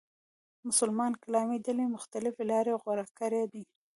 [0.67, 3.63] مسلمانانو کلامي ډلې مختلفې لارې غوره کړې دي.